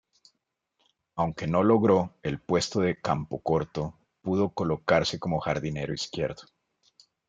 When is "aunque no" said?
1.13-1.61